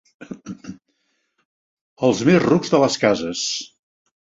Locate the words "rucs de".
2.47-2.83